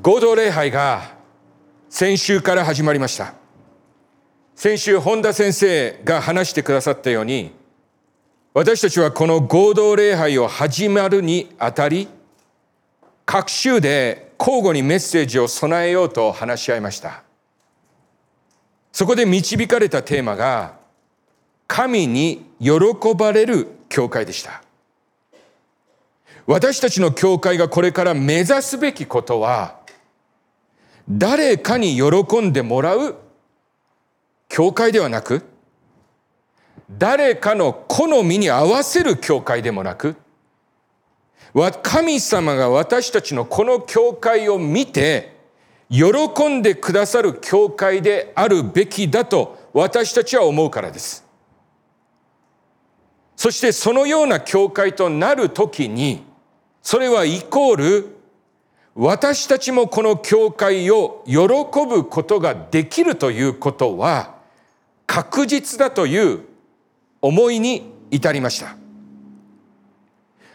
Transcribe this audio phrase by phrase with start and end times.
[0.00, 1.14] 合同礼拝が
[1.88, 3.34] 先週から始まりました。
[4.54, 7.50] 先週本田先生が話してくださったように
[8.52, 12.08] 私たちはこの合同礼拝を始まるにあたり
[13.26, 17.24] 各週で交互にメッセージを備えようと話し合いました
[18.92, 20.76] そこで導かれたテーマが
[21.66, 22.70] 神に喜
[23.16, 24.62] ばれる教会でした
[26.46, 29.80] 私たちの教会がこれから目指すべきことは
[31.08, 33.16] 誰かに喜んでもらう
[34.48, 35.42] 教会ではなく、
[36.90, 40.16] 誰かの好みに合わせる教会でもなく、
[41.82, 45.34] 神様が私たちのこの教会を見て、
[45.90, 51.24] 喜んでくださる教会であるべきだと私たちは思うからです。
[53.36, 56.24] そしてそのような教会となるときに、
[56.82, 58.13] それはイコール、
[58.94, 61.36] 私たちもこの教会を喜
[61.86, 64.34] ぶことができるということは、
[65.06, 66.40] 確実だという
[67.20, 68.76] 思いに至りました。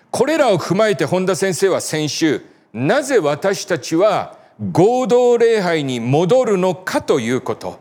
[0.09, 2.42] これらを踏まえて本田先生は先週
[2.73, 4.38] なぜ私たちは
[4.72, 7.80] 合同礼拝に戻るのかということ。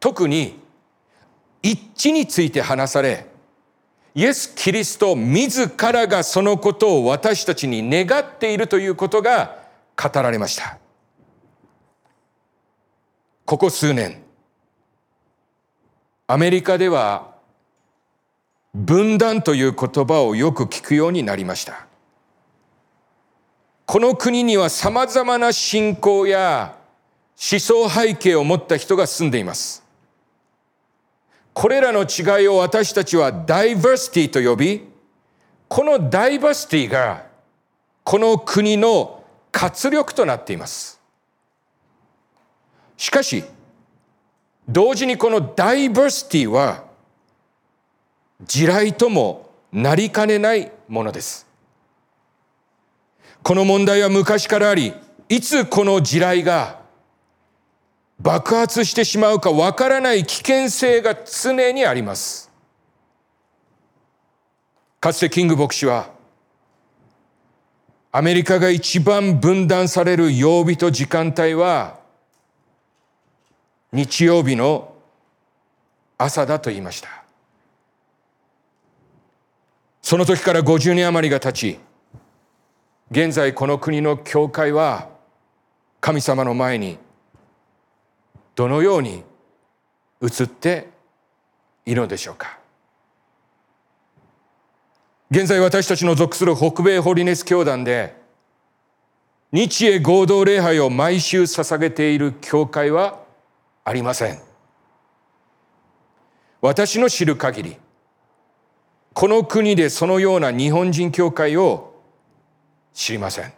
[0.00, 0.58] 特に
[1.62, 3.26] 一致について話され
[4.18, 9.58] イエス・キリスト自らがそのことを私たちに願っているということが
[9.96, 10.76] 語られました
[13.44, 14.20] ここ数年
[16.26, 17.30] アメリカでは
[18.74, 21.86] 分断という言葉をよく聞くようになりました。
[23.86, 26.76] この国には様々な信仰や
[27.50, 29.87] 思想背景を持った人が住んでいます。
[31.58, 34.84] これらの違いを私たちはダイバーシティと呼び、
[35.66, 37.26] このダイバーシティが
[38.04, 41.00] この国の活力となっています。
[42.96, 43.42] しかし、
[44.68, 46.84] 同時にこのダイバーシティは
[48.44, 51.44] 地雷ともなりかねないものです。
[53.42, 54.94] この問題は昔からあり、
[55.28, 56.77] いつこの地雷が
[58.20, 62.50] 爆発してしまうかわからない危険性が常にあります。
[65.00, 66.10] かつてキング牧師は、
[68.10, 72.00] アメリカが一番分断される曜日と時間帯は、
[73.92, 74.94] 日曜日の
[76.18, 77.08] 朝だと言いました。
[80.02, 81.78] その時から50年余りが経ち、
[83.10, 85.08] 現在この国の教会は
[86.00, 86.98] 神様の前に
[88.58, 89.22] どのように
[90.20, 90.88] 映って
[91.86, 92.58] いるのでしょうか？
[95.30, 98.16] 現在私たちの属する北米ホリネス教団で
[99.52, 103.20] 日英合同礼拝を毎週捧げている教会は
[103.84, 104.40] ありません。
[106.60, 107.76] 私の知る限り、
[109.14, 111.94] この国でそのような日本人教会を
[112.92, 113.52] 知りません。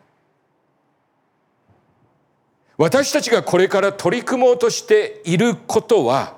[2.80, 6.34] 私たちがこれから取り組もうとしていることは、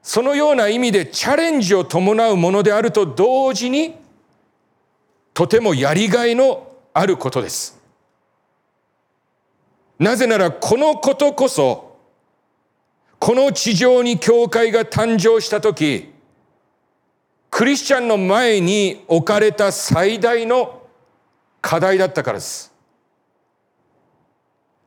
[0.00, 3.96] そのような意味でチャレンジを伴うものであると同時に、
[5.34, 7.76] とてもやりがいのあることです。
[9.98, 11.96] なぜならこのことこそ
[13.18, 16.12] この地上に教会が誕生した時、
[17.50, 20.82] クリスチャンの前に置かれた最大の
[21.60, 22.75] 課題だったからです。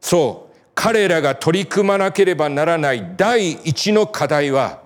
[0.02, 4.82] そう、彼らが取り組まなければならない第一の課題は、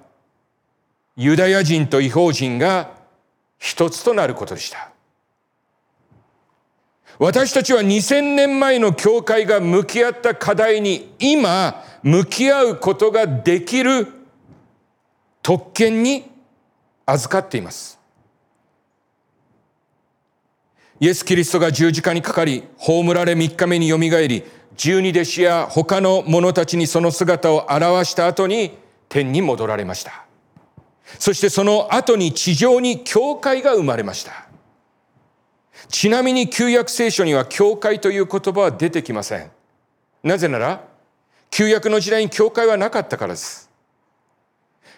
[1.15, 2.91] ユダヤ人と違法人が
[3.59, 4.89] 一つとなることでした。
[7.19, 14.07] 私たちは2000年前の教会が向き合った課題に今向き合うことができる
[15.43, 16.29] 特権に
[17.05, 17.99] 預かっています。
[20.99, 24.43] イエス・キリストが十字架にかかり、葬られ3日目によみがえり、
[24.75, 28.77] 十二弟子や他の者たちにその姿を表した後に
[29.09, 30.25] 天に戻られました。
[31.19, 34.47] そしてその後に地上に教会が生まれました。
[35.89, 39.51] ちなみに旧約聖書には教会という言葉は出てきません。
[40.23, 40.83] なぜなら、
[41.51, 43.69] 旧約の時代に教会はなかったからです。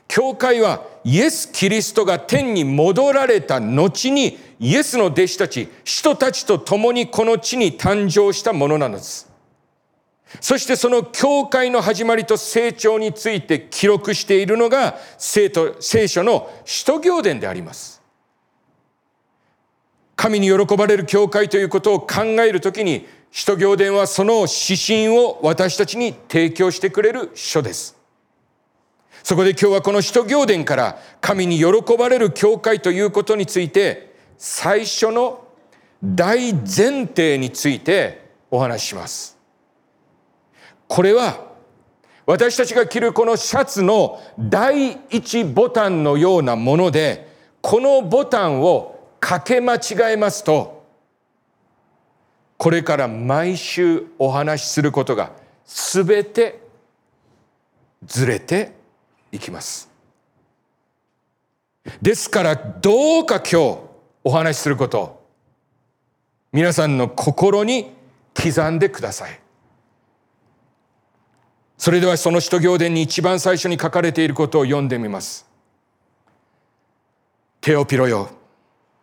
[0.08, 9.35] 教会はイエス・キリストが天に戻られた後にイエスの弟子たち、人たちと共にこの地に誕生したものなのです。
[10.42, 15.50] そしてその教会の始まりと成長について記録しているのが聖
[16.08, 18.02] 書の使徒行伝であります。
[20.16, 27.98] 神に喜ばれる教会ということを考えるときに、使徒行伝はその指針を私たちに提供してくれる書です。
[29.24, 31.66] そこで今日はこの使徒行伝から神に喜
[31.98, 35.46] ばれる教会ということについて最初の
[36.04, 39.35] 大前提についてお話しします。
[40.88, 41.46] これは
[42.26, 47.28] 私たちが着るこのシャツの第一ボタンのようなもので
[47.62, 50.86] このボタンをかけ間違えますと
[52.58, 55.32] これから毎週お話しすることが
[55.66, 56.60] 全て
[58.06, 58.74] ずれて
[59.32, 59.90] いきます。
[62.02, 63.80] ですからどうか今日
[64.24, 65.24] お話しすること
[66.52, 67.92] 皆さんの心に
[68.34, 69.45] 刻んでください。
[71.78, 75.46] それではその使徒行伝に一番最初に書かれていることを読んでみます。
[77.62, 78.30] テオピロよ。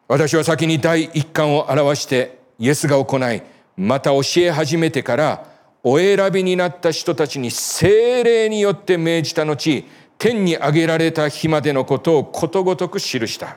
[0.09, 3.43] 私は先に第一巻を表してイエスが行い、
[3.77, 5.47] また教え始めてから
[5.83, 9.85] お選びになった人たちに精霊によって命じた後、
[10.19, 13.57] 天に上げられた日までのことをことごとく記した。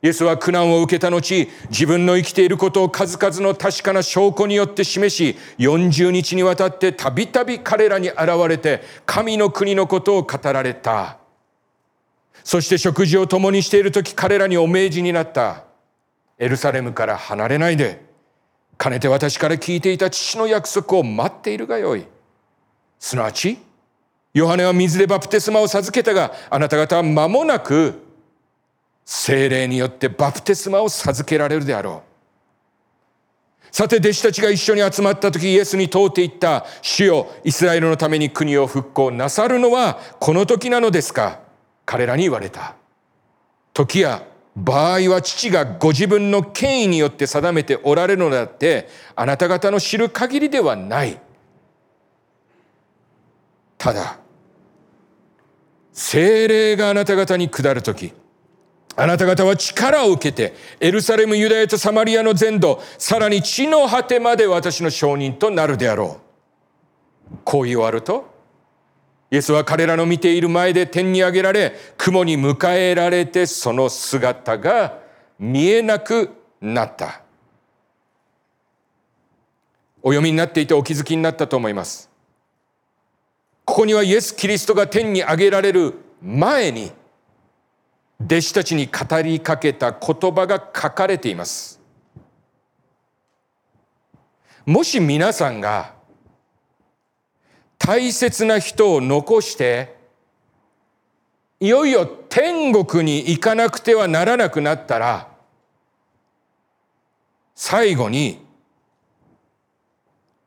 [0.00, 11.18] イエスは苦難を受けた後、自分の生きていることを数々の確かな証拠によって示し、40日にわたってたびたび彼らに現れて、神の国のことを語られた。
[12.44, 15.64] そして食事を共にしている時、彼らにお命じになった。
[16.38, 18.00] エルサレムから離れないで、
[18.76, 22.06] かねて私から聞いていた父の約束を待っているがよい。
[23.00, 23.58] すなわち、
[24.32, 28.07] ヨハネは水でバプテスマを授けたが、あなた方は間もなく
[29.10, 33.74] 精霊によってバプテスマを授けられるであろう。
[33.74, 41.40] さて弟子たちが一緒に集まった時イエスに問うていった主よイスラエルのために国を復興なさるのはこの時なのですか？
[41.86, 42.76] 彼らに言われた。
[43.72, 51.18] 時や場合は父がご自分の権威によって定めておられるのだってあなた方の知る限りではない。
[53.78, 54.18] ただ
[55.94, 58.12] 精霊があなた方に下る時
[59.00, 66.18] あなた方は力を受けて、エルサレム、ユダヤとサマリアの全土、さらに地の果てまで私の証人となるであろ
[67.32, 67.36] う。
[67.44, 68.26] こう言わると、
[69.30, 74.98] イエスは彼らの見ている前で天に上げられ、雲に迎えられてその姿が
[75.38, 76.30] 見えなく
[76.60, 77.22] なった。
[80.02, 82.10] お読みになっていてお気づきになったと思います。
[83.64, 86.90] ここにはイエス・キリストが天に上げられる前に、
[88.20, 91.80] 弟子たちに語りかけた言葉が書かれています。
[94.66, 95.94] もし皆さんが
[97.78, 99.96] 大切な人を残して
[101.58, 105.28] いよいよ天国に行かなくてはならなくなったら
[107.54, 108.44] 最後に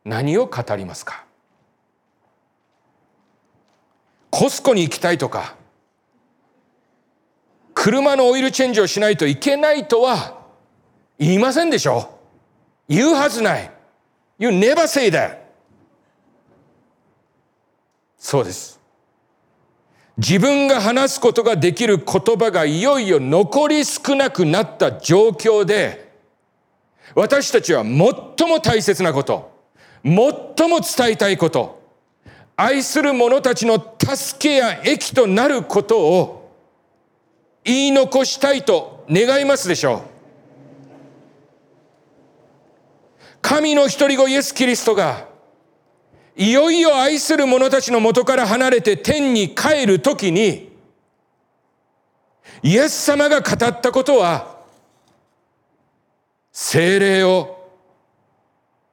[0.06, 1.26] 何を語りますか？
[4.30, 5.56] コスコに行きたいとか
[7.74, 10.42] 車のオイルチェンジをしないといけないとは
[11.18, 12.20] 言いませんでしょ
[12.88, 13.72] 言うはずない。
[14.38, 15.38] You never say that.
[18.18, 18.80] そうです。
[20.18, 26.12] 自分が話すことができる言葉がいよいよ残り少なくなった状況で、
[27.16, 27.94] 私たちは最
[28.48, 29.52] も大切なこと、
[30.04, 30.14] 最
[30.70, 31.82] も伝えたいこと、
[32.56, 36.41] 愛する者たちの助けや益となることを
[37.64, 40.12] 言い残したいと願いますでしょう。
[43.42, 45.28] 神の一人子イエス・キリストが、
[46.36, 50.72] いよいよ愛する者たちの元から離れて天に帰るときに、
[52.64, 54.60] イエス様が語ったことは、
[56.52, 57.70] 精霊を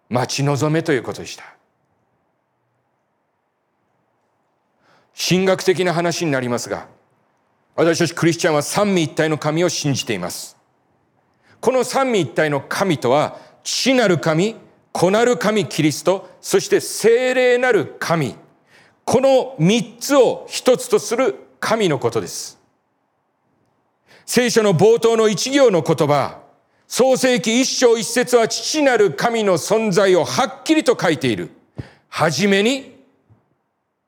[0.08, 1.44] 待ち望めということでした。
[5.28, 6.86] 神学的な話になりますが、
[7.78, 10.56] 私たちクリスチャンは三位一体の神を信じています。
[11.60, 14.56] この三位一体の神とは、父なる神、
[14.90, 18.34] 子なる神キリスト、そして精霊なる神。
[19.04, 22.58] この三つを一つとする神のことです。
[24.26, 26.40] 聖書の冒頭の一行の言葉、
[26.88, 31.50] 創世記一章一節は父なる神の存在をはっきりと書いている。
[32.08, 32.96] はじめに、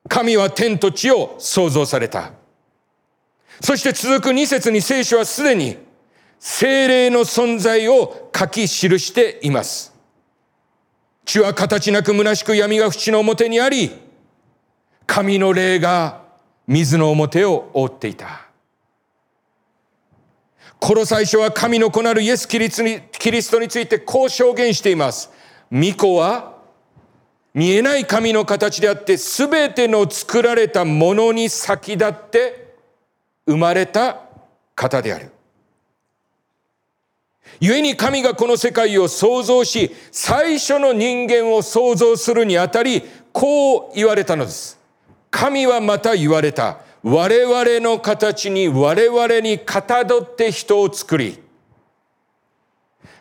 [0.09, 2.40] 神は天と地を創造された。
[3.61, 5.77] そして続く二節に聖書はすでに
[6.39, 9.95] 精霊の存在を書き記しています。
[11.25, 13.91] 地は形なく虚しく闇が淵の表にあり、
[15.07, 16.23] 神の霊が
[16.67, 18.47] 水の表を覆っていた。
[20.79, 25.31] この最初は神の子なるイエス・キリストについてこう証言しています。
[25.71, 26.55] 巫女は
[27.53, 32.70] 見えない神の形であって全ての作られたものに先立って
[33.51, 34.21] 生まれた
[34.77, 35.33] 方である。
[37.61, 43.03] 故に神がこの世界を創造し、最初の人間を創造するにあたり、
[43.33, 44.79] こう言われたのです。
[45.31, 46.79] 神はまた言われた。
[47.03, 51.39] 我々の形に我々にかたどって人を作り、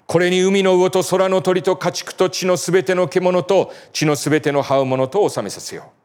[0.05, 5.98] これに海の魚と空の鳥と家畜と地のすべての獣と地のすべての這うものと収めさせよう。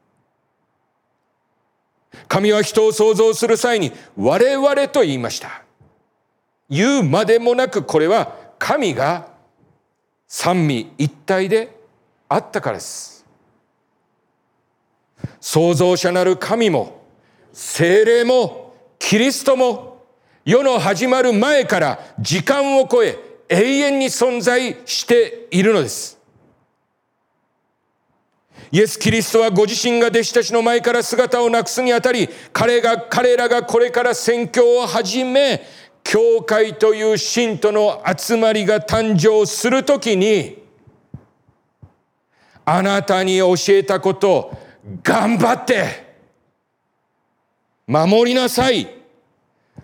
[2.28, 5.62] 神は人を創造する際に我々と言いました。
[6.70, 9.28] 言うまでもなくこれは神が
[10.26, 11.76] 三位一体で
[12.28, 13.24] あったからです。
[15.40, 17.02] 創造者なる神も
[17.52, 20.02] 精霊もキリストも
[20.44, 23.18] 世の始まる前から時間を超え
[23.48, 26.18] 永遠に存在しているのです。
[28.74, 35.62] イエス・キリストはご自身が弟子たちの前から姿をなくすにあたり、彼が、彼らがこれから宣教を始め、
[36.02, 40.60] 教会という信徒の集まりが誕生するときに、
[42.64, 44.58] あなたに教えたこと、
[45.04, 46.16] 頑張って
[47.86, 48.92] 守りなさい。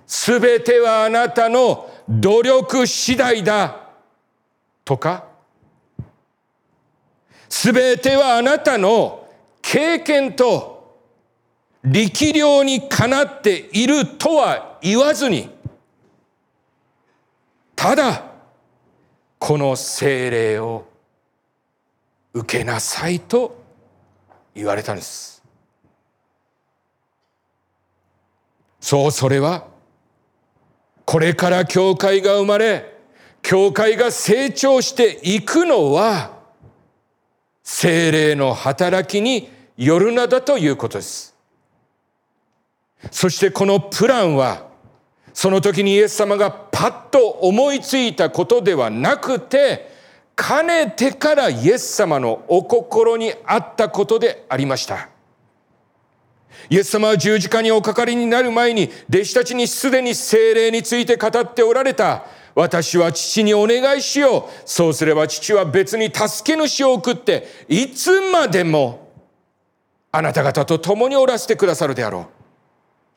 [0.04, 3.88] すべてはあなたの努力次第だ。
[4.84, 5.29] とか、
[7.50, 9.28] すべてはあなたの
[9.60, 10.98] 経験と
[11.84, 15.50] 力量にかなっているとは言わずに、
[17.74, 18.24] ただ、
[19.38, 20.86] この精霊を
[22.32, 23.62] 受けなさいと
[24.54, 25.42] 言われたんです。
[28.80, 29.66] そう、それは、
[31.04, 32.96] これから教会が生まれ、
[33.42, 36.39] 教会が成長していくのは、
[37.72, 41.36] 精霊の働きによるなだということです。
[43.12, 44.66] そしてこのプランは、
[45.32, 49.88] その時にイエス様がパッと思いついたことではなくて、
[50.34, 55.08] かねてからイエス様のお心にあったことでありました。
[56.68, 62.24] イエス様は十字架におかかりになる前に弟子たちにすでに精霊について語っておられた。
[62.54, 64.42] 私は父にお願いしよう。
[64.64, 69.10] そうすれば父は別に助け主を送って、いつまでも
[70.12, 72.28] あなた方と共におらせてくださるであろ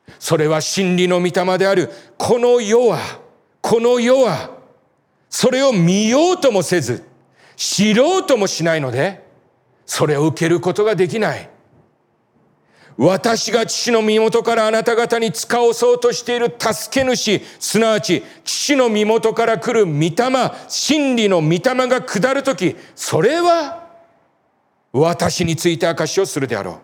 [0.08, 0.12] う。
[0.18, 1.90] それは真理の御霊である。
[2.16, 2.98] この世は、
[3.60, 4.50] この世は、
[5.28, 7.02] それを見ようともせず、
[7.56, 9.24] 知ろうともしないので、
[9.86, 11.50] それを受けることができない。
[12.96, 20.12] 私が父の身元からあなた方に使おそうとしている助け主、すなわち父の身元から来る御霊、
[20.68, 23.88] 真理の御霊が下るとき、それは
[24.92, 26.78] 私について証しをするであろう。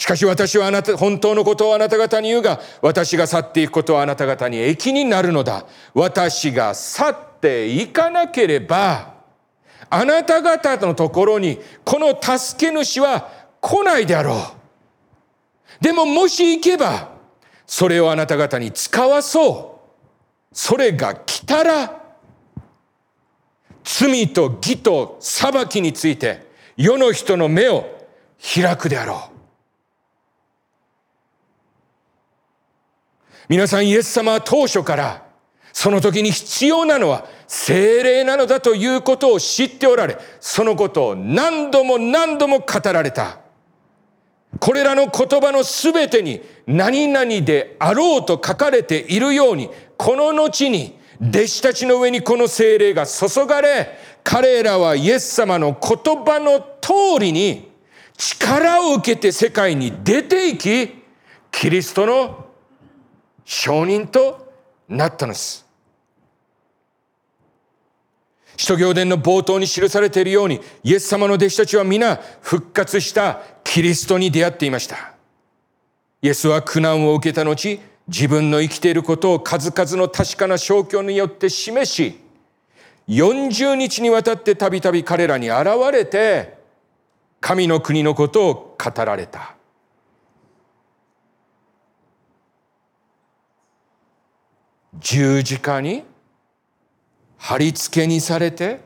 [0.00, 5.66] しかし私はあなた、本当のことをあなた方に言うが、私が去っていくことはあなた方に益になるのだ。
[5.92, 9.12] 私が去っていかなければ、
[9.90, 13.28] あなた方のところにこの助け主は
[13.60, 14.61] 来ないであろう。
[15.82, 17.10] でももし行けば、
[17.66, 19.80] それをあなた方に使わそ
[20.52, 20.54] う。
[20.54, 22.02] それが来たら、
[23.82, 26.46] 罪と義と裁きについて
[26.76, 27.84] 世の人の目を
[28.54, 29.32] 開くであろう。
[33.48, 35.26] 皆さんイエス様は当初から
[35.72, 43.41] その時に必要なのは精霊なのだということを知っておられ、そのことを何度も何度も語られた。
[44.58, 57.70] これらの言葉のすべてに何々であろうと書かれているように、この後に弟子たちの上にこの精霊が注がれ、彼らはイエス様の言葉の通りに
[58.16, 61.02] 力を受けて世界に出ていき、
[61.50, 62.46] キリストの
[63.44, 64.52] 証人と
[64.88, 65.61] なったのです。
[68.62, 75.14] 使徒行伝の冒頭に記されているように、イエス様の弟子たちは皆復活したキリストに出会っていました。
[76.22, 82.20] イエスは苦難を受けた後、自分の生きていることを数々の確かな証拠によって示し、
[83.08, 86.56] 40日にわたってたびたび彼らに現れて、
[87.40, 89.56] 神の国のことを語られた。
[95.00, 96.11] 十字架に
[97.42, 98.78] 貼り付けにされて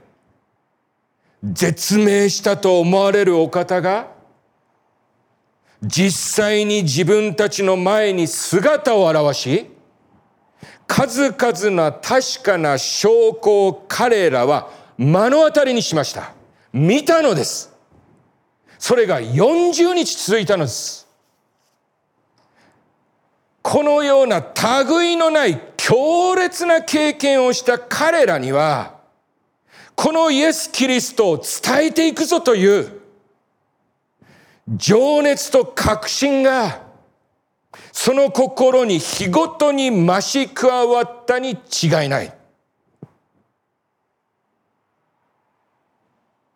[1.45, 4.09] 絶命したと思われるお方が
[5.83, 9.67] 実際に自分たちの前に姿を現し
[10.87, 16.33] 数々な確かな証拠を彼らは目の当たりにしました。
[16.73, 17.71] 見たのです。
[18.79, 21.07] それが40日続いたのです。
[23.61, 24.43] このような
[24.89, 28.97] 類のない強烈な経験をした彼らには、
[29.95, 33.03] このイエス・キリストを伝えていくぞという
[34.69, 36.83] 情熱と確信が
[37.93, 42.35] その心に日ごとに増し加わったに違いない。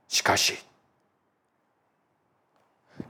[0.09, 0.59] しかし、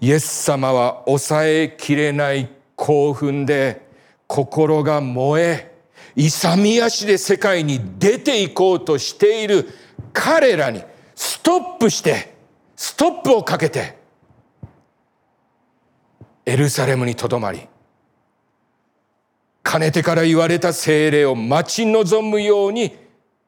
[0.02, 3.88] イエス様は抑えきれない興奮で
[4.26, 5.69] 心が燃え、
[6.16, 9.68] 勇み足で世界に出ていこうとしている
[10.12, 10.82] 彼らに
[11.14, 12.34] ストップして、
[12.76, 13.98] ストップをかけて、
[16.46, 17.68] エルサレムにとどまり、
[19.62, 22.96] かねてから言われた精霊を待ち望むように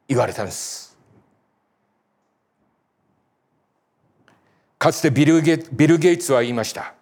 [0.07, 0.97] 言われたんです。
[4.79, 6.95] かつてビルゲビル・ゲイツは言いました。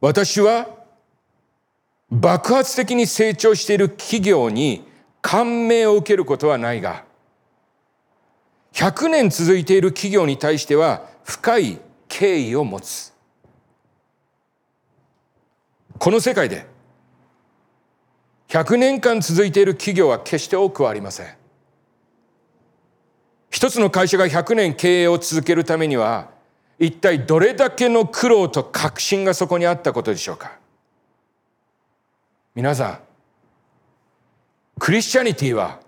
[0.00, 0.79] 私は
[2.10, 4.84] 爆発的に成長している企業に
[5.22, 7.04] 感銘を受けることはないが、
[8.72, 13.12] 100年続いている企業に対しては深い敬意を持つ。
[15.98, 16.66] この世界で
[18.48, 21.26] 100年間続いている企業は決して多くはありません。
[23.50, 26.30] 一つの会社が100年経営を続けるためには、
[26.78, 30.58] 一体どれだけの苦労と確信がそこにあったことでしょうか。
[32.54, 32.98] 皆さん、
[34.78, 35.80] クリスチャニティは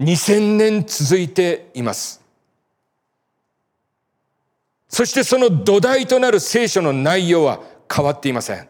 [0.00, 2.22] 2000年続いています。
[4.88, 7.60] そしてその土台となる聖書の内容は
[7.92, 8.68] 変わっていません。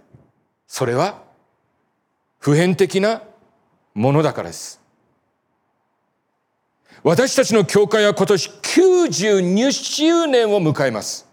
[0.66, 1.22] それは
[2.38, 3.22] 普遍的な
[3.94, 4.80] ものだからです。
[7.02, 11.28] 私たちの教会は今年92周年を迎えます。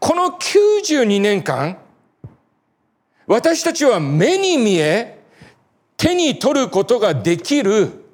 [0.00, 1.78] この92年間、
[3.28, 5.18] 私たちは目に見え、
[5.98, 8.04] 手に取ることができる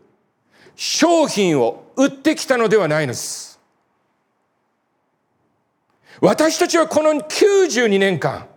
[0.75, 3.61] 商品を売ってきたのではないのです。
[6.21, 8.49] 私たちはこの92年間、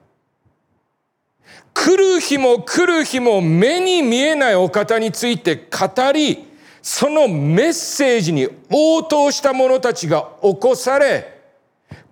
[1.76, 6.48] 来る日も来る日も目に見えないお方について語り、
[6.82, 11.40] そのメッセージに応答した者たちが起こされ、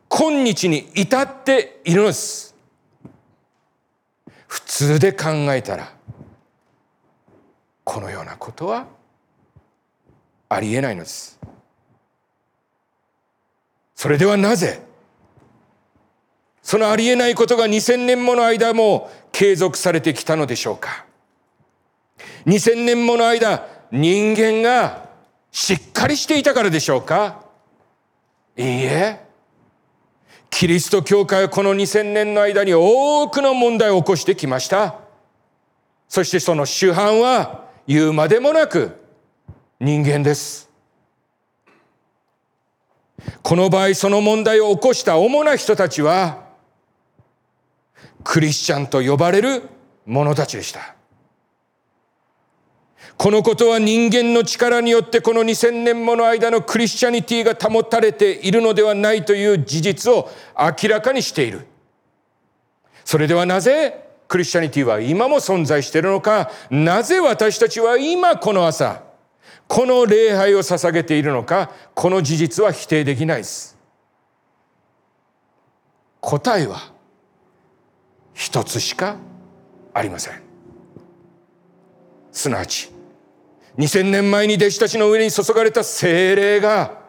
[0.07, 2.54] 今日に至っているのです。
[4.47, 5.93] 普通で考えたら、
[7.83, 8.87] このようなことは
[10.49, 11.39] ありえないのです。
[13.95, 14.81] それではなぜ、
[16.61, 21.05] そのありえないことが2000年もの間も継続されてきたのでしょうか
[22.47, 25.09] 2000年もの間人間が
[25.51, 27.43] しっかりしていたからでしょうか
[28.57, 29.24] いいえ
[30.57, 34.95] キリスト教会はこの2000年の間に多くの問題を起こしてきました
[36.07, 38.95] そしてその主犯は言うまでもなく
[39.81, 40.69] 人間です
[43.43, 46.45] この場合その問題を起こした主な人たちは
[48.23, 49.63] クリスチャンと呼ばれる
[50.05, 50.94] 者たちでした。
[53.17, 61.65] このことは人間の力によってこの2000年もの間のクリスチャニティが保たれているのではないという事実を明らかにしている。
[63.05, 69.01] それではなぜクリスチャニティは今も存在しているのか、なぜ私たちは今この朝、
[69.67, 73.77] この礼拝を捧げているのか、この事実は否定できないです。
[76.19, 76.91] 答えは、
[78.33, 79.15] 一つしか
[79.93, 80.41] ありません
[82.31, 82.94] すなわち
[83.77, 86.99] 2000年前に弟子たちの上に注がれた精霊が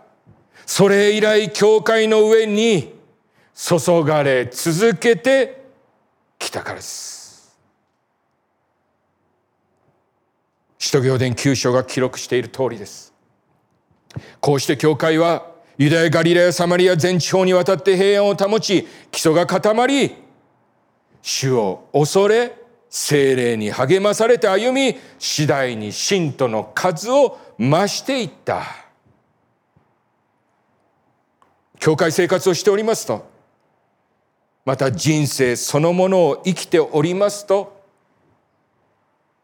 [0.66, 2.94] それ以来教会の上に
[3.55, 5.64] 注がれ続けて
[6.38, 7.57] きたからです。
[10.79, 13.14] 使徒行伝9章が記録している通りです。
[14.40, 20.14] こうして教会はユダヤガリラヤサマリア全地方にわたって平安を保ち基礎が固まり
[21.22, 22.57] 主を恐れ、
[22.88, 28.62] 精霊に励まされて歩み、次第に信徒の数を増していった。
[31.79, 33.29] 教会生活をしておりますと、
[34.64, 37.77] また人生そのものを生きておりますと、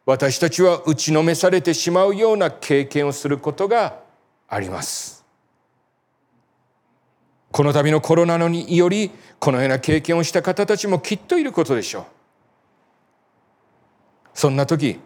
[0.04, 4.00] 私たちは打ちのめされてしまうような経験をすることが
[4.48, 5.24] あります。
[7.52, 12.04] この度のコロナのによりこのような経験をした方たちもきっといることでしょう
[14.34, 14.98] そんな時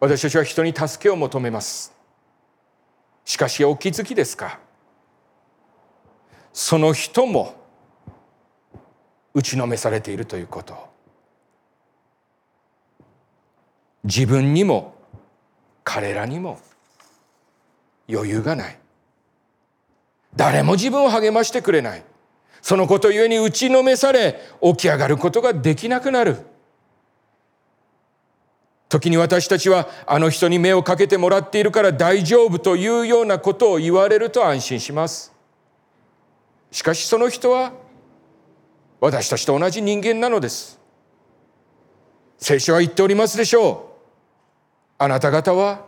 [0.00, 1.92] 私たちは人に助けを求めます。
[3.24, 4.58] しかしお気づきですか？
[6.52, 7.54] その人も
[9.32, 10.74] 打ちのめされているということ。
[14.02, 14.96] 自分にも
[15.84, 16.58] 彼らにも
[18.10, 18.78] 余裕がない。
[20.34, 22.02] 誰も自分を励ましてくれない。
[22.60, 26.38] そのことゆえに打ちのめされ起き上がることができなくなる。
[28.92, 35.32] 時に私たちはあの人に目をかけてもらっているから大丈夫というようなことを言われると安心します。
[36.70, 37.72] しかしその人は
[39.00, 40.78] 私たちと同じ人間なのです。
[42.36, 43.96] 聖書は言っておりますでしょ
[44.98, 45.02] う。
[45.02, 45.86] あなた方は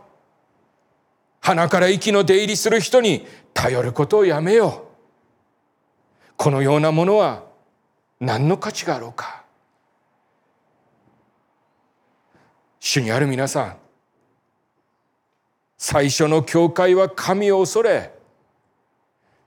[1.40, 4.86] 鼻から息の出入りする人に頼ることをやめよ
[6.30, 6.32] う。
[6.38, 7.42] このようなものは
[8.18, 9.43] 何の価値があろうか。
[12.86, 13.76] 主にある皆さん
[15.78, 18.12] 最初の教会は神を恐れ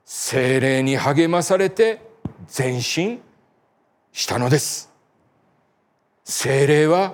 [0.03, 2.01] 精霊に励まされて
[2.57, 3.21] 前進
[4.11, 4.91] したのです。
[6.23, 7.13] 精霊は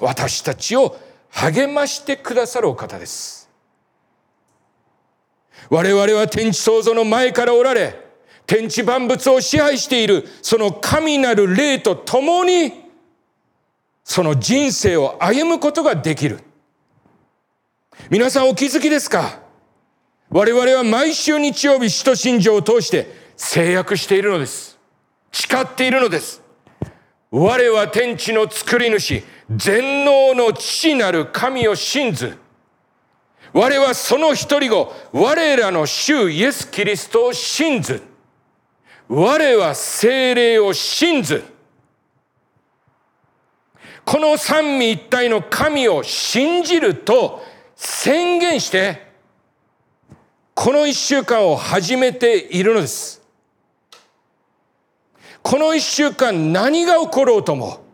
[0.00, 0.96] 私たちを
[1.28, 3.50] 励ましてくださるお方です。
[5.68, 8.02] 我々は天地創造の前からおられ
[8.46, 12.85] 天地万物を支配しているその神なる霊と共に
[14.08, 16.38] その人生を歩むことができる。
[18.08, 19.40] 皆さんお気づきですか？
[20.30, 24.78] 我々は毎週日曜日使徒信条を通して制約しているのです。
[25.32, 26.40] 誓っているのです。
[27.32, 29.24] 我は天地の作り主。
[29.50, 32.38] 全能の父なる神を信ず。
[33.52, 38.00] 我はその一人後我らの主イエス・キリストを信ず。
[39.08, 41.55] 我は精霊を信ず。
[44.06, 47.42] この三位一体の神を信じると
[47.74, 49.04] 宣言して
[50.54, 53.20] この一週間を始めているのです。
[55.42, 57.84] この一週間何が起ころうとも、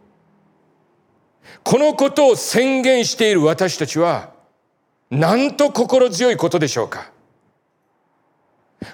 [1.65, 4.31] このことを宣言している私たちは、
[5.11, 7.11] なんと心強いことでしょうか。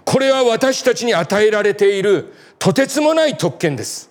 [0.04, 4.07] これは私たちに与えられているとてつもない特権です。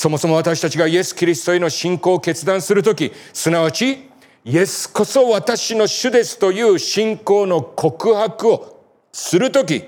[0.00, 4.08] そもそも私たちがイエス・キリストへの信仰を決断するとき、すなわち
[4.46, 8.82] イエスこそ私の主ですという信仰の告白を
[9.12, 9.84] するとき、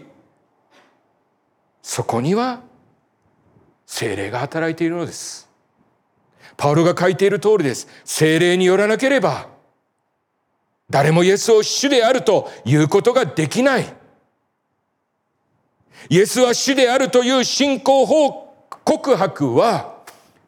[1.81, 2.61] そこには
[3.87, 5.49] 精霊が働いているのです。
[6.59, 7.89] パウロが書いている通りです。
[8.05, 9.49] 精霊によらなければ、
[10.91, 13.87] 誰もイエスを主であるということができない。
[16.11, 19.92] イエスは主であるという信仰法告白は、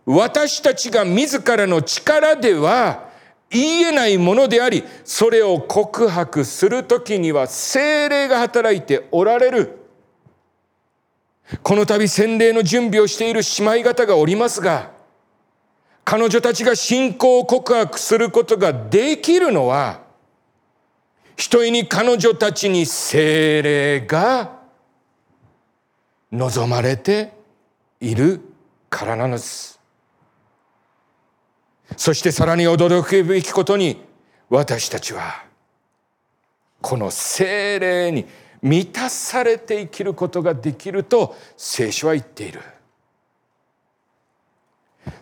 [0.06, 3.08] 私たちが自らの力では
[3.50, 9.78] 言えないものであり、それを告白するときには精霊が働いておられる。
[11.62, 14.90] この度洗礼の準備をしている姉妹方がおりますが、
[16.04, 20.02] 彼女たちが信仰を告白することができるのは、
[21.36, 24.58] ひとえに彼女たちに精霊が
[26.30, 27.32] 望まれて
[28.00, 28.40] いる
[28.90, 29.73] からなのです。
[31.96, 34.00] そしてさらに驚くべきことに
[34.48, 35.44] 私たちは
[36.80, 38.26] この精霊に
[38.62, 42.61] 満たされて生きることができると聖書は言っている。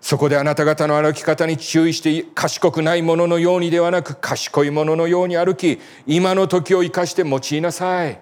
[0.01, 8.21] そこであなた方の歩き方に注意して賢くないもののようにではなく賢いもののように歩き今の時を生かして用いなさい。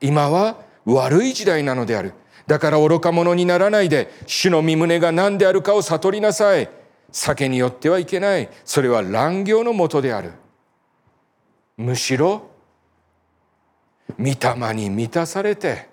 [0.00, 2.14] 今は悪い時代なのである。
[2.46, 6.68] だから愚か者にならないで主の身胸が何であるかを悟りなさい。
[7.12, 8.48] 酒によってはいけない。
[8.64, 10.32] それは乱行のもとである。
[11.76, 12.50] むしろ、
[14.18, 15.88] 御霊に満たされて、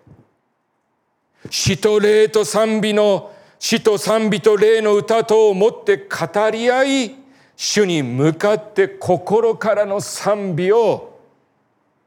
[1.49, 7.15] 死と霊と賛美の、死と賛美と霊の歌とをもって語り合い、
[7.55, 11.19] 主に向かって心からの賛美を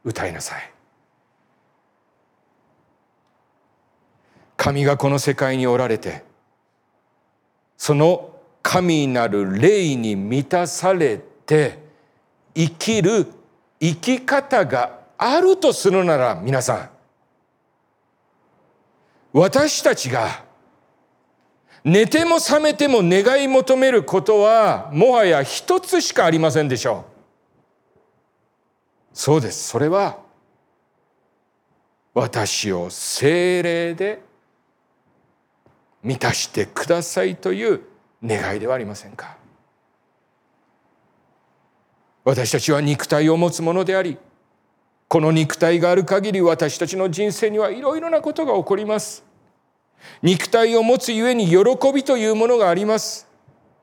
[0.02, 0.72] 歌いなさい。
[4.56, 6.24] 神がこの世界におられて、
[7.76, 8.31] その
[8.62, 11.78] 神なる霊に満たされて
[12.54, 13.26] 生きる
[13.80, 16.90] 生き方があるとするなら皆さん
[19.32, 20.44] 私たちが
[21.84, 27.12] 寝ても覚めても願い求めることはもはや一つしかありませんでしょう。
[29.14, 29.68] そうです。
[29.68, 30.18] それは
[32.14, 34.22] 私を精霊で
[36.02, 37.80] 満たしてくださいという
[38.24, 39.36] 願いではありませんか。
[42.24, 44.16] 私たちは肉体を持つものであり
[45.08, 49.24] この肉体がある限り私たちの人生にはいろいろなことが起こります。
[50.22, 51.58] 肉体を持つゆえに喜
[51.92, 53.28] びというものがあります。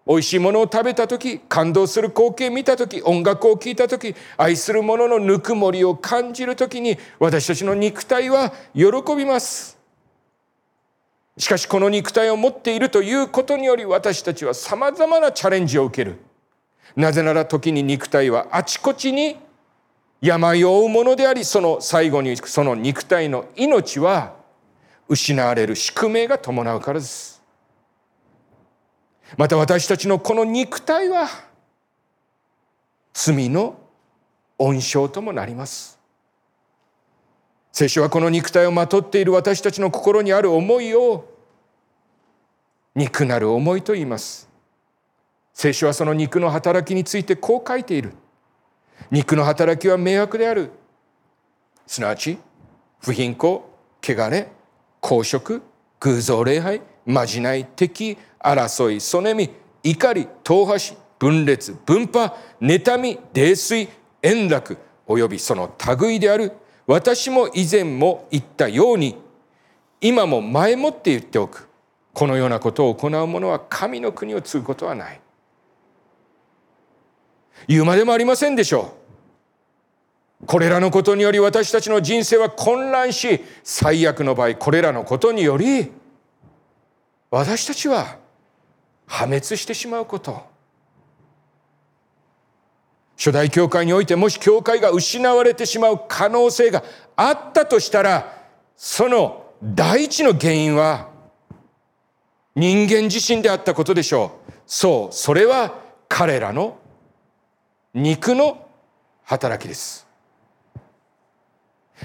[0.07, 9.78] 美味しいものを食べた時感動する光景見た時音楽を聴いた時愛する者のぬくもりを感じる時に私たちの肉体は喜びます。
[11.39, 16.17] しかしこの肉体を持っているということにより私たちはさまざまなチャレンジを受ける。
[16.97, 19.37] なぜなら時に肉体はあちこちに
[20.21, 24.33] 病を負うものでありその最後にその肉体の命は
[25.07, 27.41] 失われる宿命が伴うからです。
[29.37, 31.29] また私たちのこの肉体は
[33.13, 33.79] 罪の
[34.57, 35.98] 温床ともなります。
[37.79, 41.23] 聖書はこの肉体をまとっている私たちの心にある思いを
[42.93, 44.49] 肉なる思いと言います。
[45.53, 48.11] 聖書はその肉の働きについてこう書いている。
[49.11, 50.71] 肉の働きは迷惑である。
[51.87, 52.37] すなわち
[53.01, 53.61] 不貧困
[54.03, 54.49] 汚れ
[54.99, 55.61] 公職
[56.01, 59.51] 偶像礼拝まじない敵争いそねみ
[59.83, 63.87] 怒り党派し分裂分派妬み泥酔
[64.21, 66.51] 円楽およびその類である
[66.89, 69.15] 私も以前も言ったように
[70.01, 71.69] 今も前もって言っておく。
[72.13, 75.21] このようなことを行う者は神の国を継ぐことはない。
[77.67, 78.95] 言うまでもありませんでしょ
[80.41, 80.47] う。
[80.47, 85.91] これらのことにより私たちの人生は混乱し最悪の場合これらのことにより
[87.29, 88.17] 私たちは
[89.05, 90.48] 破滅してしまうこと。
[93.19, 96.85] 初代教会においてもし教会が失われてしまう可能性が
[97.17, 101.09] あったとしたらその第一の原因は
[102.55, 104.51] 人間自身であったことでしょう。
[104.65, 105.75] そうそれは
[106.07, 106.77] 彼らの
[107.93, 108.65] 肉の
[109.25, 110.07] 働きです。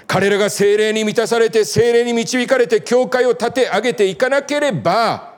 [0.08, 5.36] 彼らが精霊に満たされて精霊に導かれて教会を立て上げていかなければ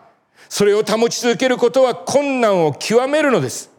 [0.49, 3.76] それを保ち続けることは困難を極めるのです。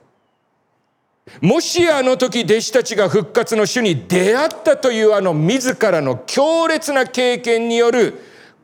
[1.41, 8.19] もしあの時弟子たちが復活の主に出会ったというあの自らの強烈な経験による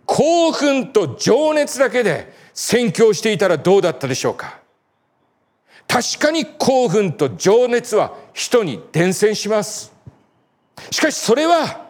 [0.05, 4.59] 興奮と情熱だけで宣教していたらどうだったでしょうか。
[5.87, 9.93] 確かに興奮と情熱は人に伝染します。
[10.89, 11.85] しかしそれは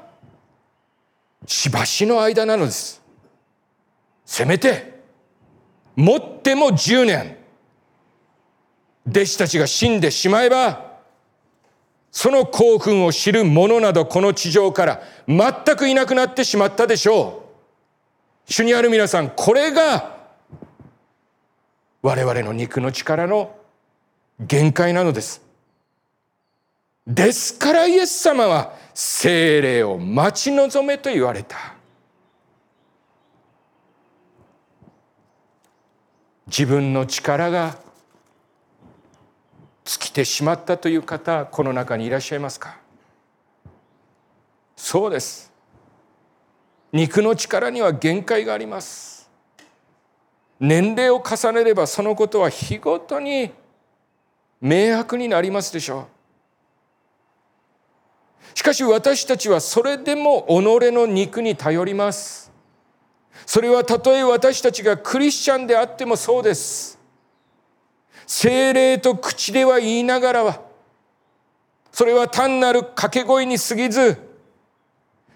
[1.46, 3.02] しばしの間なのです。
[4.26, 5.02] せめて
[5.96, 7.43] もっても10年。
[9.08, 10.94] 弟子たちが死んでしまえば
[12.12, 17.44] その興奮を知る者などこの地上から全くいなくなってしまったでしょ
[18.48, 18.52] う。
[18.52, 20.16] 主にある皆さんこれが
[22.04, 23.56] 我々の肉の力の
[24.40, 25.42] 限界なのです。
[27.08, 31.58] ですからイエス様は精霊を待ち望めと言われた。
[36.46, 37.83] 自分の力が
[39.86, 42.78] 尽きてしまったという方この中にいらっしゃいますか？
[44.76, 45.52] そうです。
[46.92, 49.30] 肉の力には限界があります。
[50.60, 53.52] 年齢を重ねればそのことは日ごとに
[54.62, 56.08] 明白になりますでしょ
[58.56, 58.58] う。
[58.58, 60.54] しかし私たちはそれでも己
[60.92, 62.52] の肉に頼ります。
[63.46, 67.00] それはたとえ私たちがクリスチャンであってもそうです。
[68.26, 70.62] 精霊と口では言いながらは
[71.92, 74.18] それは単なる掛け声に過ぎず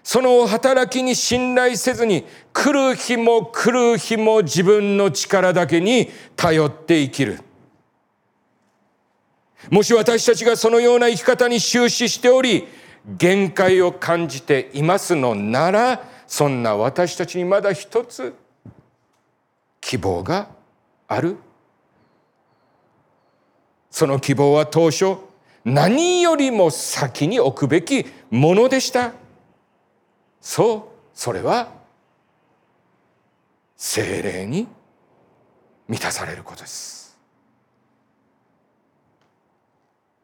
[0.02, 2.24] そのお働きに信頼せずに
[2.54, 7.40] 来る日も来る日も自分の力だけに頼って生きる。
[9.70, 12.66] もし私たちがそのような生き方に終始しており
[13.04, 18.34] 限界を感じていますのならそんな私たちにまだ一つ
[19.80, 20.48] 希望が
[21.06, 21.36] ある。
[23.98, 25.16] その希望は当初
[25.64, 29.12] 何よりも先に置くべきものでした。
[30.40, 30.82] そう
[31.12, 31.72] それは
[33.76, 34.68] 精霊に
[35.88, 37.18] 満たされることです。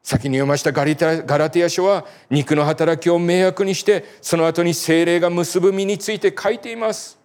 [0.05, 7.24] 先に読ましたガリタガラティア書は肉の働きを迷惑にしてその後に精霊が結ぶ身について書いています。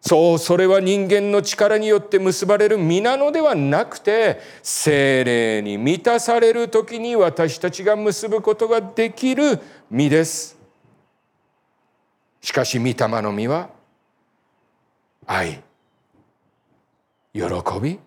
[0.00, 9.60] そうそれは人間の力によって結ばれる身なのではなくて精霊に満たされる時に私たちが結ぶことができる
[9.90, 10.58] 身です。
[12.40, 13.68] しかし御霊の実は
[15.26, 15.62] 愛
[17.34, 17.42] 喜
[17.80, 17.98] び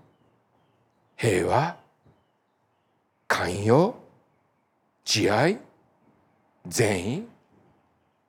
[1.16, 1.78] 平和
[3.28, 3.96] 寛容
[5.06, 5.60] 慈愛
[6.66, 7.28] 善意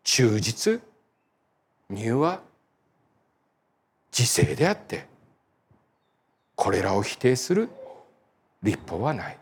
[0.02, 0.80] 忠実
[1.88, 2.40] 入和
[4.16, 5.06] 自制であって
[6.54, 7.68] これらを否定する
[8.62, 9.38] 立法はない。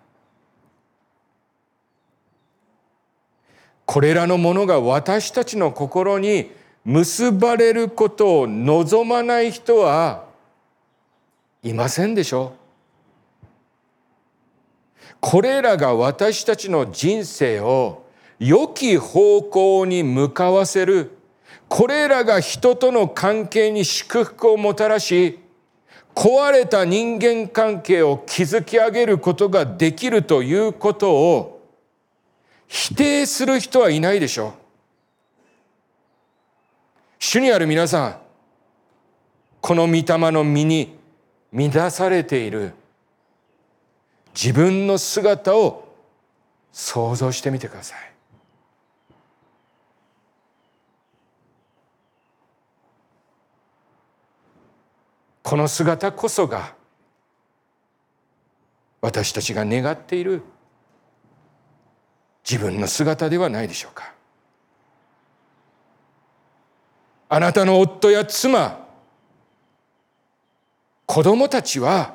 [3.84, 6.50] これらのものが私たちの心に
[6.84, 10.24] 結ばれることを望まない人は
[11.62, 13.46] いませんでしょう。
[15.20, 18.06] これらが私たちの人生を
[18.40, 21.10] 良き方向に向かわせる
[21.68, 25.38] これらが人との関係に祝福をもたらし
[26.14, 31.62] 壊れた人間関係を築き上げることができるということを
[32.68, 34.52] 否定する人はいないでしょう。
[37.18, 38.16] 主にある皆さん、
[39.60, 40.98] この御霊の身に
[41.52, 42.72] 乱されている
[44.34, 45.88] 自分の姿を
[46.72, 48.11] 想像してみてください。
[55.42, 56.74] この姿こそが
[59.00, 60.42] 私たちが願っている
[62.48, 64.12] 自分の姿ではないでしょうか。
[67.28, 68.86] あなたの夫や妻
[71.06, 72.14] 子供たちは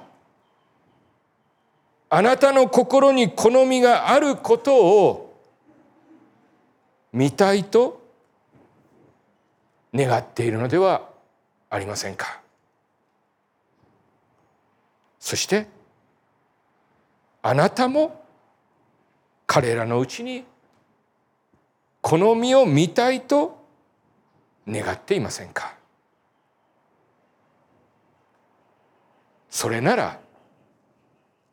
[2.10, 5.42] あなたの心に好みがあることを
[7.12, 8.02] 見たいと
[9.94, 11.10] 願っているのでは
[11.70, 12.47] ありませんか。
[15.28, 15.68] そして
[17.42, 18.24] あなたも
[19.46, 20.46] 彼らのうちに
[22.00, 23.62] 好みを見たいと
[24.66, 25.76] 願っていませんか？
[29.50, 30.18] それなら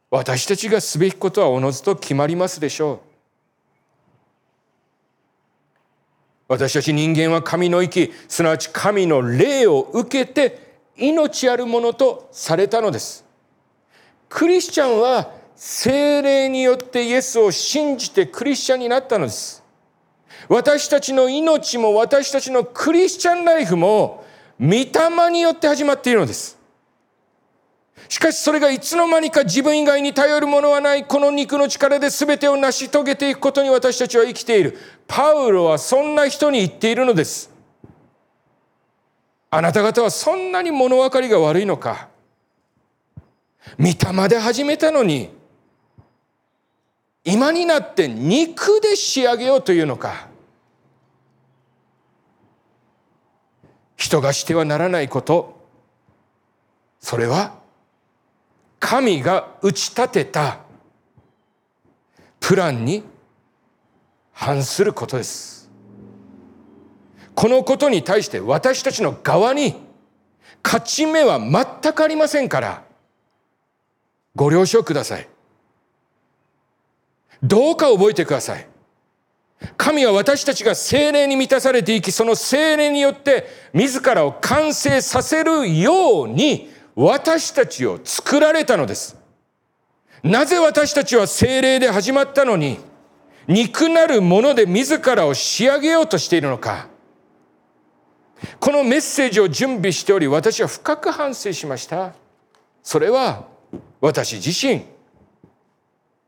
[0.09, 3.01] 私たちがすべきことはおのずと決まりますでしょう。
[6.47, 13.24] 私たち人間は神の息すなわち神の霊を受けて命あるものとされたのです。
[14.29, 19.63] クリスチャンは精霊によってイエスを信じてクリスチャンになったのです。
[20.49, 24.25] 私たちの命も私たちのクリスチャンライフも
[24.61, 26.59] 御霊によって始まっているのです。
[28.09, 34.77] しかしそれがいつの間にか自分以外に頼るものはないこの肉の力で全てを成し遂げていくことに私たちは生きている。
[35.07, 37.51] パウロはそんな人に言っているのです。
[39.51, 42.09] あなた方はそんなに物分かりが悪いのか
[43.79, 43.87] 御
[44.23, 45.31] 霊で始めたのに
[47.25, 50.29] 今になって肉で仕上げようというのか。
[53.97, 55.65] 人がしてはならないこと。
[57.01, 57.55] それは
[58.79, 60.61] 神が打ち立てた
[62.41, 63.03] プランに
[64.33, 65.71] 反することです。
[67.35, 69.75] このことに対して私たちの側に
[70.63, 72.84] 勝ち目は全くありませんから
[74.35, 75.29] ご了承ください。
[77.43, 78.67] どうか覚えてください。
[79.77, 89.17] 神は私たちが精霊に満たされていき、その精霊によって自らを完成させるように私たちを作られたのです。
[90.23, 92.79] なぜ私たちは精霊で始まったのに、
[93.47, 96.89] 肉なるもので自らを仕上げようとしているのか。
[98.59, 102.15] このメッセージを準備しており、私は深く反省しました。
[102.83, 103.54] それは、
[104.05, 104.83] 私自身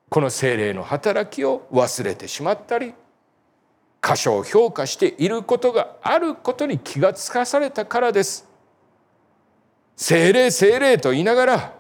[0.09, 2.95] この精霊の働きを忘れてしまったり
[4.01, 8.49] 過小評価していることがあることに気がつかされたからです。
[9.95, 11.75] 精霊精霊と言いながら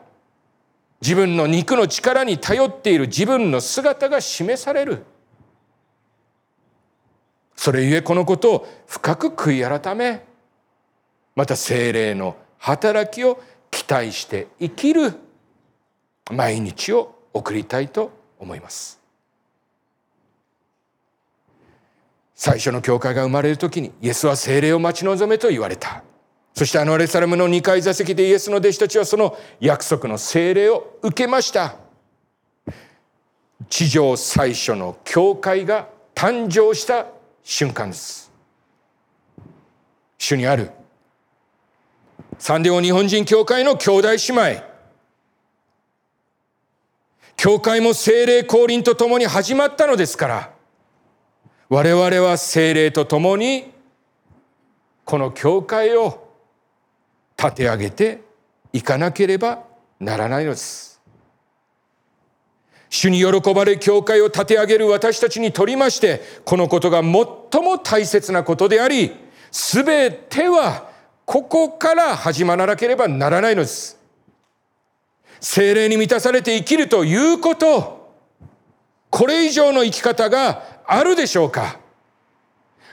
[1.01, 5.03] 自分の肉の力に頼っている自分の姿が示される。
[7.55, 10.27] それゆえこのことを深く悔い改め
[11.35, 15.26] また精霊の働きを期待して生きる
[16.31, 19.01] 毎日を送りたいと思います。
[22.35, 26.03] 最初の教会が生まれる時にイエスは精霊を待ち望めと言われた。
[26.55, 31.77] そしてあのアレサラムの2階座席でイエスの弟子たちはその約束の精霊を受けました。
[33.69, 37.07] 地上最初の教会が誕生した
[37.43, 38.33] 瞬間です。
[40.19, 40.71] 主にある
[42.39, 44.76] サンデオ日本人教会の兄弟姉妹
[47.37, 50.51] 教会も精霊降臨とともに始まったのですから、
[51.69, 53.73] 我々は精霊とともに、
[55.05, 56.29] この教会を
[57.37, 58.23] 立て上げて
[58.73, 59.65] いかなければ
[60.01, 61.01] ならないのです。
[62.89, 67.13] 主に喜ばれ教会を立て上げる私たちにとりまして、このことが最
[67.63, 69.13] も大切なことであり、
[69.51, 70.91] すべては
[71.25, 73.96] ここから始まらなければならないのです。
[75.41, 78.13] 精霊に満たされて生きるということ、
[79.11, 81.79] これ以上の生き方があるでしょうか？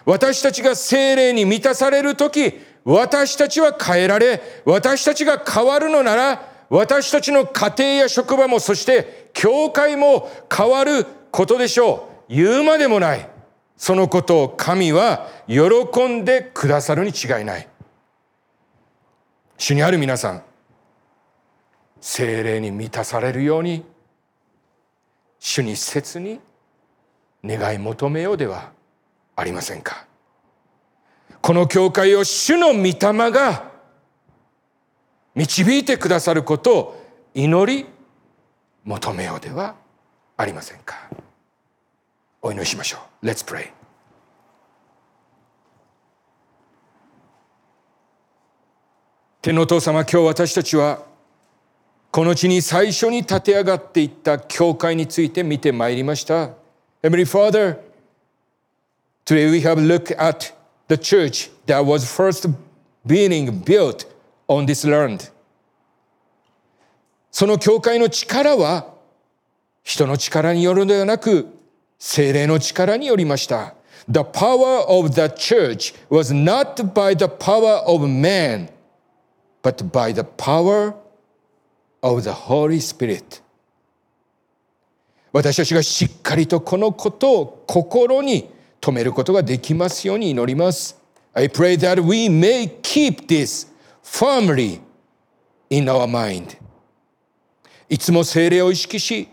[0.06, 12.34] 私たちが精霊に満たされるとき、私たちは変えられ、私たちが変わるのなら、私たちの家庭や職場も、そして教会も変わることでしょう。
[12.36, 13.30] 言うまでもない。
[13.78, 17.68] そのことを神は喜んでくださるに違いない。
[19.58, 20.44] 主にある皆さん、
[22.06, 23.86] 精霊に満たされるように、
[25.40, 26.42] 主に切に
[27.46, 28.74] 願い求めようでは
[29.38, 30.06] ありませんか。
[31.42, 33.72] この教会を主の御霊が
[35.34, 37.86] 導いてくださることを祈り
[38.84, 39.76] 求めようでは
[40.36, 41.10] ありませんか。
[42.42, 43.26] お祈りしましょう。
[43.26, 43.72] Let's pray.
[49.42, 51.13] 天のお父様、今日私たちは
[52.14, 56.52] この地に最初に立て上がっていった教会について見てまいりました。
[57.02, 57.80] Heavenly Father,
[59.26, 60.54] today we have looked at
[60.90, 62.48] the church that was first
[63.04, 64.08] being built
[64.48, 65.32] on this land.
[67.32, 68.94] その教会の力は
[69.82, 71.48] 人の力によるのではなく
[71.98, 73.74] 精霊の力によりました。
[74.08, 78.70] The power of the church was not by the power of man,
[79.64, 80.94] but by the power
[82.04, 83.42] of the Holy Spirit.
[85.32, 90.96] 私たちがしっかりとこのことを心に留めることができますように祈ります。
[91.34, 93.68] I pray that we may keep this
[94.04, 94.80] firmly
[95.72, 96.58] in our mind.
[97.90, 99.28] いつも精霊を意識し、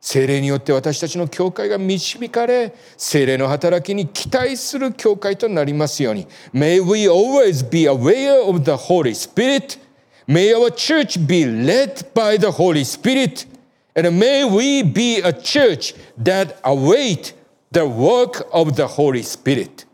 [0.00, 6.26] 精霊によって私たちの教会が導かれ、精霊の働きに期待する教会となりますように。
[6.52, 9.78] May we always be aware of the Holy Spirit.
[10.27, 13.47] May our church be led by the Holy Spirit.
[13.95, 17.33] And may we be a church that await
[17.71, 19.87] the work of the Holy Spirit.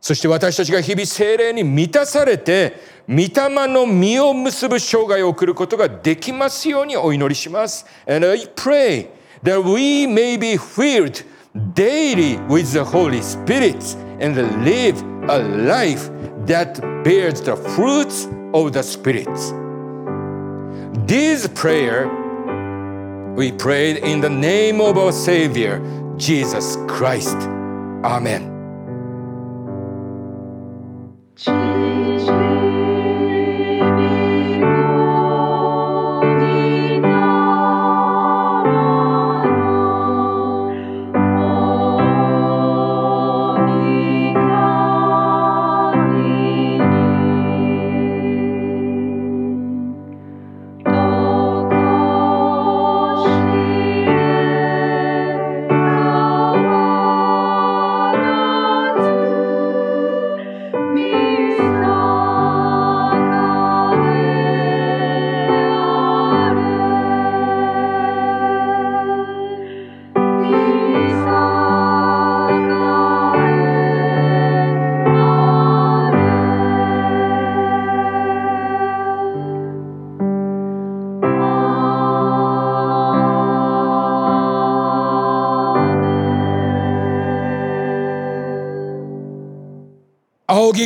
[0.00, 2.74] そして私たちが日々精霊に満たされて、
[3.08, 3.28] 御霊
[3.68, 7.86] の実を結ぶ生涯を送ることができますようにお祈りします。
[8.06, 9.08] And I pray
[9.44, 11.24] that we may be filled
[11.74, 16.10] daily with the Holy Spirit and live a life
[16.46, 19.27] that bears the fruits of the Spirit.
[21.07, 22.07] This prayer
[23.35, 25.79] we prayed in the name of our Savior,
[26.17, 27.37] Jesus Christ.
[28.03, 28.56] Amen.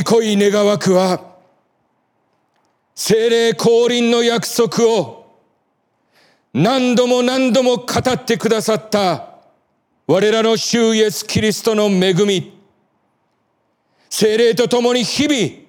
[0.01, 1.35] ぎ恋願わくは、
[2.95, 5.37] 精霊降臨の約束を
[6.53, 9.29] 何度も何度も語ってくださった
[10.07, 12.59] 我らの主イエス・キリストの恵み、
[14.09, 15.61] 精霊と共に日々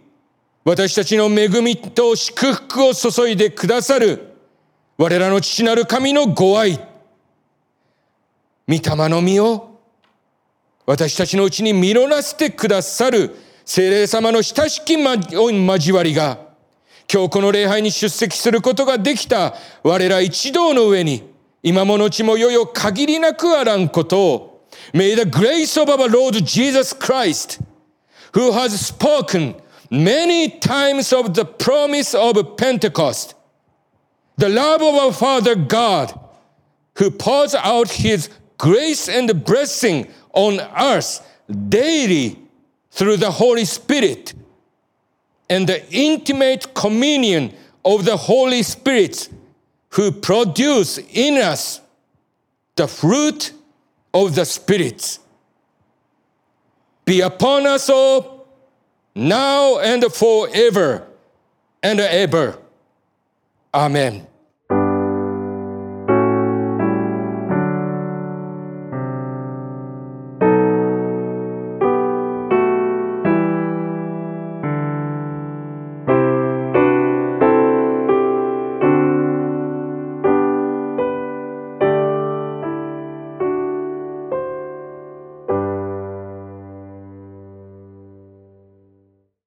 [0.65, 4.35] 私たちの恵みと祝福を注いでくださる
[4.97, 6.77] 我らの父なる神のご愛、
[8.69, 9.81] 御霊の実を
[10.85, 16.40] 私たちのうちに実らせてくださる聖霊様の親しき交わりが、
[17.12, 21.34] 今日この礼拝に出席することができた我ら一同の上に、
[21.64, 27.62] 今ものちもよよ限りなくあらんことを、May the grace of our Lord Jesus Christ,
[28.34, 29.56] who has spoken
[29.90, 33.36] many times of the promise of Pentecost,
[34.38, 36.18] the love of our Father God,
[36.96, 41.22] who pours out his grace and blessing on us
[41.70, 42.41] daily
[42.93, 44.35] through the Holy Spirit
[45.49, 47.53] and the intimate communion
[47.85, 49.29] of the Holy Spirit
[49.91, 51.81] who produce in us
[52.77, 53.53] the fruit
[54.15, 55.19] of the Spirit.
[57.05, 58.47] Be upon us all,
[59.15, 61.07] now and forever
[61.83, 62.59] and ever.
[63.75, 64.27] Amen.